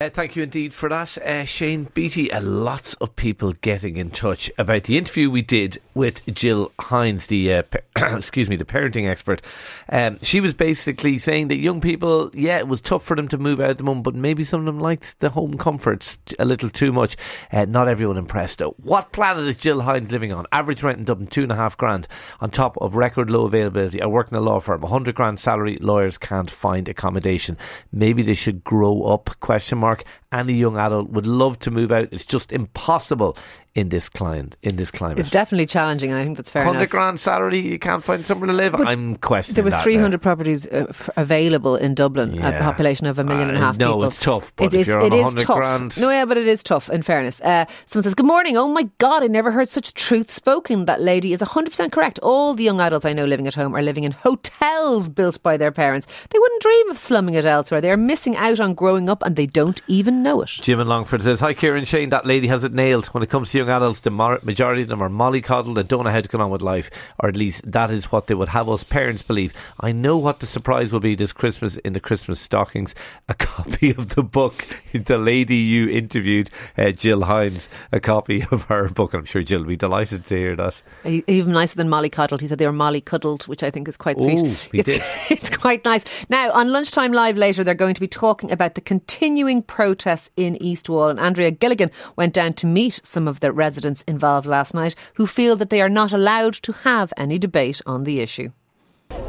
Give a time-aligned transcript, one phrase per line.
[0.00, 2.32] Uh, thank you indeed for that, uh, Shane Beatty.
[2.32, 7.28] Uh, lots of people getting in touch about the interview we did with Jill Hines,
[7.28, 7.62] the uh,
[7.96, 9.40] excuse me, the parenting expert.
[9.88, 13.38] Um, she was basically saying that young people, yeah, it was tough for them to
[13.38, 16.44] move out at the moment, but maybe some of them liked the home comforts a
[16.44, 17.16] little too much.
[17.52, 18.58] Uh, not everyone impressed.
[18.58, 18.74] Though.
[18.82, 20.44] What planet is Jill Hines living on?
[20.50, 22.08] Average rent in Dublin two and a half grand,
[22.40, 24.02] on top of record low availability.
[24.02, 25.78] I work in a law firm, a hundred grand salary.
[25.80, 27.56] Lawyers can't find accommodation.
[27.92, 29.30] Maybe they should grow up?
[29.38, 29.93] Question mark.
[30.32, 32.08] Any young adult would love to move out.
[32.12, 33.36] It's just impossible
[33.74, 34.56] in this climate.
[34.62, 38.04] In this climate, it's definitely challenging, I think that's fair Hundred grand salary, you can't
[38.04, 38.72] find somewhere to live.
[38.72, 39.54] But I'm questioning.
[39.56, 42.50] There was 300 properties uh, f- available in Dublin, Yeah.
[42.50, 44.04] a population of a million and a half know people.
[44.04, 45.56] it's tough, but It if is- it is tough.
[45.58, 46.88] grand- No, yeah, but it is tough.
[46.88, 50.30] In fairness, uh, someone says, "Good morning." Oh my God, I never heard such truth
[50.32, 50.84] spoken.
[50.86, 52.20] That lady is 100 percent correct.
[52.22, 55.56] All the young adults I know living at home are living in hotels built by
[55.56, 56.06] their parents.
[56.30, 57.80] They wouldn't dream of slumming it elsewhere.
[57.80, 60.50] They are missing out on growing up, and they don't even know it.
[60.62, 63.06] Jim in Longford says, Hi Kieran Shane, that lady has it nailed.
[63.08, 66.10] When it comes to young adults, the majority of them are mollycoddled and don't know
[66.10, 68.68] how to get on with life, or at least that is what they would have
[68.68, 69.52] us parents believe.
[69.80, 72.94] I know what the surprise will be this Christmas in the Christmas stockings
[73.28, 78.62] a copy of the book, the lady you interviewed, uh, Jill Hines, a copy of
[78.64, 79.14] her book.
[79.14, 80.82] I'm sure Jill will be delighted to hear that.
[81.04, 82.40] Even nicer than Molly Coddled.
[82.40, 84.40] He said they were Molly Cuddled, which I think is quite sweet.
[84.40, 84.90] Ooh, it's,
[85.30, 86.04] it's quite nice.
[86.28, 90.60] Now, on Lunchtime Live later, they're going to be talking about the continuing protests in
[90.62, 91.08] East Wall.
[91.08, 95.26] And Andrea Gilligan went down to meet some of the residents involved last night who
[95.26, 98.50] feel that they are not allowed to have any debate on the issue.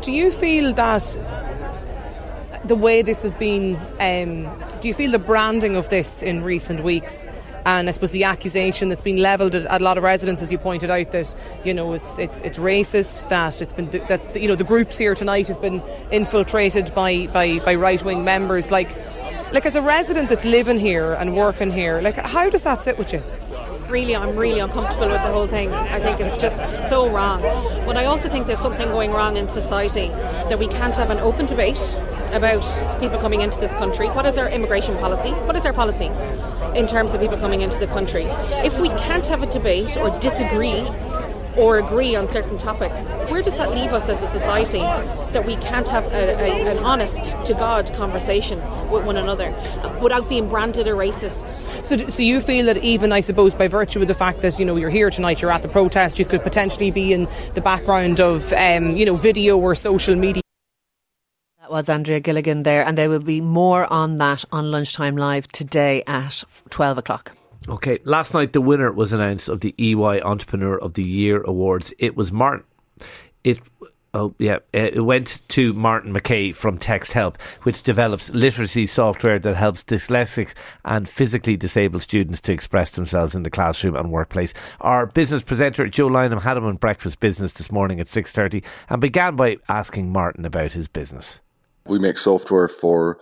[0.02, 1.02] Do you feel that
[2.66, 6.84] the way this has been, um, do you feel the branding of this in recent
[6.84, 7.28] weeks?
[7.66, 10.60] And I suppose the accusation that's been levelled at, a lot of residents, as you
[10.60, 13.28] pointed out, that you know it's it's it's racist.
[13.30, 15.82] That it's been that you know the groups here tonight have been
[16.12, 18.70] infiltrated by by, by right wing members.
[18.70, 18.96] Like,
[19.52, 23.00] like as a resident that's living here and working here, like how does that sit
[23.00, 23.24] with you?
[23.90, 25.72] Really, I'm really uncomfortable with the whole thing.
[25.74, 27.42] I think it's just so wrong.
[27.86, 31.20] But I also think there's something going wrong in society that we can't have an
[31.20, 31.80] open debate
[32.34, 32.64] about
[33.00, 34.08] people coming into this country.
[34.08, 35.32] What is our immigration policy?
[35.32, 36.08] What is our policy
[36.78, 38.24] in terms of people coming into the country?
[38.24, 40.86] If we can't have a debate or disagree
[41.56, 42.98] or agree on certain topics,
[43.30, 44.80] where does that leave us as a society
[45.32, 48.60] that we can't have a, a, an honest to God conversation
[48.90, 49.54] with one another
[50.02, 51.48] without being branded a racist?
[51.86, 54.66] So, so you feel that even, I suppose, by virtue of the fact that you
[54.66, 58.20] know you're here tonight, you're at the protest, you could potentially be in the background
[58.20, 60.42] of, um, you know, video or social media.
[61.60, 65.48] That was Andrea Gilligan there, and there will be more on that on Lunchtime Live
[65.48, 67.32] today at 12 o'clock.
[67.68, 71.92] Okay, last night the winner was announced of the EY Entrepreneur of the Year awards.
[71.98, 72.66] It was Martin.
[73.44, 73.60] It
[74.16, 79.84] oh yeah, it went to Martin McKay from Texthelp, which develops literacy software that helps
[79.84, 80.54] dyslexic
[80.86, 84.54] and physically disabled students to express themselves in the classroom and workplace.
[84.82, 88.64] Our business presenter Joe Lynham had him on Breakfast Business this morning at six thirty
[88.90, 91.40] and began by asking Martin about his business.
[91.86, 93.20] We make software for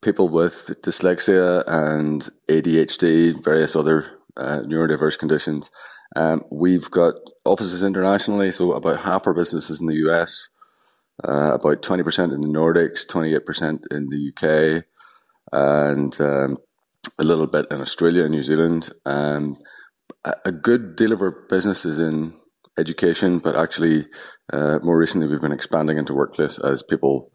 [0.00, 5.70] people with dyslexia and ADHD, various other uh, neurodiverse conditions.
[6.16, 7.14] Um, we've got
[7.44, 10.48] offices internationally, so about half our business is in the US,
[11.22, 14.84] uh, about 20% in the Nordics, 28% in the UK,
[15.52, 16.58] and um,
[17.18, 18.90] a little bit in Australia and New Zealand.
[19.06, 19.56] Um,
[20.24, 22.34] a, good deal of our business is in
[22.78, 24.06] education, but actually,
[24.52, 27.30] uh, more recently, we've been expanding into workplace as people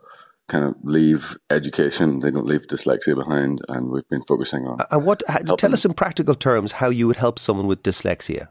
[0.48, 4.80] kind of leave education, they don't leave dyslexia behind, and we've been focusing on.
[4.92, 5.24] And what?
[5.28, 8.48] How, helping- tell us in practical terms how you would help someone with dyslexia.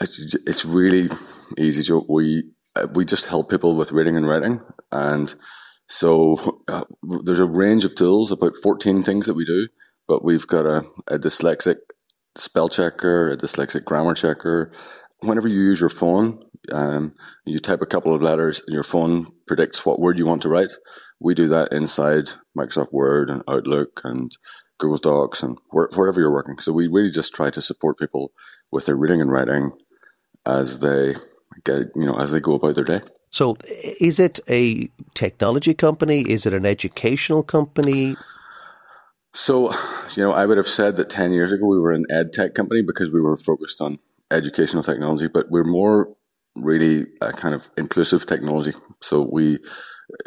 [0.00, 1.10] It's, it's really
[1.58, 2.04] easy, Joe.
[2.08, 2.44] We
[2.76, 4.60] uh, we just help people with reading and writing,
[4.92, 5.34] and
[5.88, 6.84] so uh,
[7.24, 9.68] there's a range of tools, about 14 things that we do,
[10.06, 11.76] but we've got a, a dyslexic
[12.36, 14.72] spell checker, a dyslexic grammar checker.
[15.22, 16.42] Whenever you use your phone,
[16.72, 17.14] um,
[17.44, 20.48] you type a couple of letters, and your phone predicts what word you want to
[20.48, 20.70] write.
[21.20, 24.36] We do that inside Microsoft Word and Outlook and
[24.78, 26.58] Google Docs and where, wherever you're working.
[26.58, 28.32] So we really just try to support people
[28.72, 29.72] with their reading and writing
[30.46, 31.14] as they
[31.64, 33.00] get, you know, as they go about their day.
[33.30, 33.56] So,
[34.00, 36.22] is it a technology company?
[36.22, 38.16] Is it an educational company?
[39.32, 39.72] So,
[40.16, 42.54] you know, I would have said that 10 years ago we were an ed tech
[42.54, 44.00] company because we were focused on
[44.30, 46.14] educational technology, but we're more
[46.56, 48.72] really a kind of inclusive technology.
[49.00, 49.58] So we,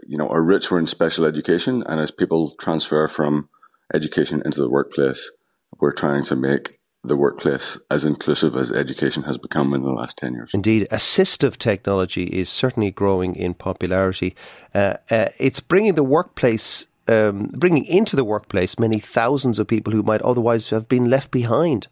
[0.08, 3.50] you know, our roots were in special education, and as people transfer from
[3.94, 5.32] education into the workplace,
[5.80, 10.18] we're trying to make the workplace as inclusive as education has become in the last
[10.18, 10.52] 10 years.
[10.54, 14.36] Indeed, assistive technology is certainly growing in popularity.
[14.74, 19.92] Uh, uh, it's bringing the workplace, um, bringing into the workplace many thousands of people
[19.92, 21.88] who might otherwise have been left behind.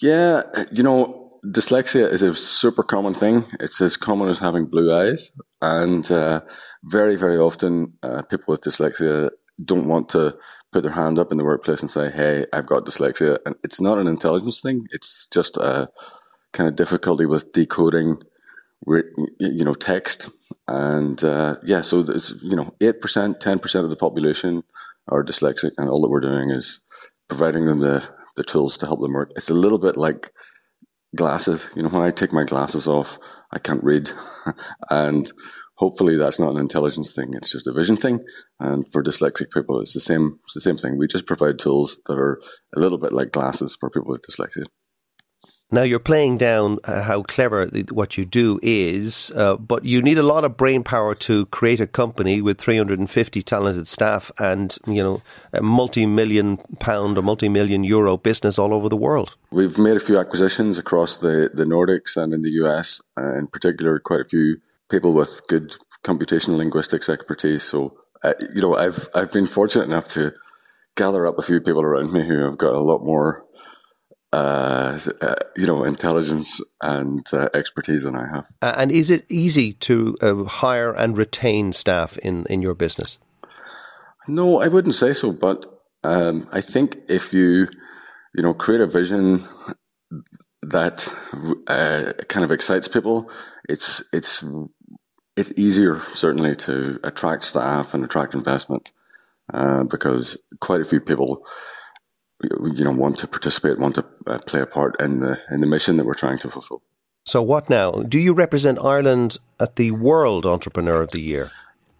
[0.00, 0.42] Yeah,
[0.72, 3.44] you know, dyslexia is a super common thing.
[3.60, 5.32] It's as common as having blue eyes.
[5.60, 6.40] And uh,
[6.84, 9.30] very, very often, uh, people with dyslexia
[9.64, 10.36] don't want to
[10.72, 13.80] put their hand up in the workplace and say, "Hey, I've got dyslexia," and it's
[13.80, 14.86] not an intelligence thing.
[14.90, 15.88] It's just a
[16.52, 18.16] kind of difficulty with decoding,
[18.86, 20.30] you know, text.
[20.66, 24.64] And uh, yeah, so it's you know, eight percent, ten percent of the population
[25.08, 26.80] are dyslexic, and all that we're doing is
[27.28, 28.02] providing them the
[28.36, 29.32] the tools to help them work.
[29.36, 30.32] It's a little bit like
[31.16, 31.70] glasses.
[31.76, 33.18] You know, when I take my glasses off,
[33.52, 34.10] I can't read,
[34.90, 35.30] and
[35.74, 37.32] hopefully that's not an intelligence thing.
[37.34, 38.20] It's just a vision thing.
[38.60, 40.38] And for dyslexic people, it's the same.
[40.44, 40.98] It's the same thing.
[40.98, 42.40] We just provide tools that are
[42.74, 44.64] a little bit like glasses for people with dyslexia.
[45.72, 50.18] Now you're playing down uh, how clever what you do is, uh, but you need
[50.18, 55.02] a lot of brain power to create a company with 350 talented staff and you
[55.02, 55.22] know
[55.54, 59.34] a multi-million pound or multi-million euro business all over the world.
[59.50, 63.46] We've made a few acquisitions across the the Nordics and in the US, uh, in
[63.46, 64.58] particular, quite a few
[64.90, 65.74] people with good
[66.04, 67.62] computational linguistics expertise.
[67.62, 70.34] So, uh, you know, I've I've been fortunate enough to
[70.96, 73.44] gather up a few people around me who have got a lot more,
[74.32, 78.46] uh, uh, you know, intelligence and uh, expertise than I have.
[78.62, 83.18] And is it easy to uh, hire and retain staff in in your business?
[84.28, 85.32] No, I wouldn't say so.
[85.32, 85.66] But
[86.04, 87.68] um, I think if you,
[88.34, 89.44] you know, create a vision
[90.62, 91.12] that
[91.66, 93.30] uh, kind of excites people,
[93.68, 94.44] it's it's
[95.36, 98.92] it's easier certainly to attract staff and attract investment
[99.52, 101.44] uh, because quite a few people
[102.42, 105.66] you know want to participate want to uh, play a part in the in the
[105.66, 106.82] mission that we're trying to fulfill
[107.24, 111.50] so what now do you represent ireland at the world entrepreneur of the year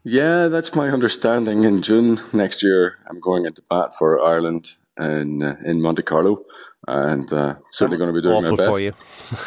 [0.04, 5.42] yeah that's my understanding in june next year i'm going into bat for ireland in
[5.42, 6.44] uh, in monte carlo
[6.88, 8.70] and uh, certainly going to be doing Awful my best.
[8.70, 8.92] for you.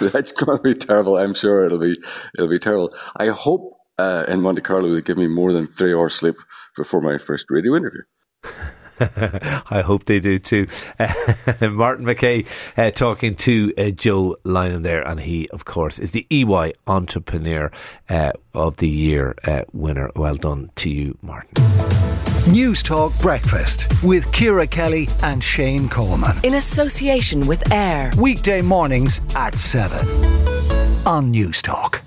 [0.10, 1.18] That's going to be terrible.
[1.18, 1.96] I'm sure it'll be
[2.34, 2.96] it'll be terrible.
[3.18, 6.36] I hope uh, in Monte Carlo they give me more than three hours sleep
[6.76, 8.02] before my first radio interview.
[9.00, 10.68] I hope they do too.
[11.00, 11.14] Uh,
[11.70, 12.48] Martin McKay
[12.78, 17.72] uh, talking to uh, Joe Lynham there, and he, of course, is the EY Entrepreneur
[18.10, 20.12] uh, of the Year uh, winner.
[20.16, 21.50] Well done to you, Martin.
[22.46, 26.38] Newstalk Breakfast with Ciara Kelly and Shane Coleman.
[26.44, 28.12] In association with AIR.
[28.20, 30.08] Weekday mornings at 7
[31.06, 32.05] on Newstalk.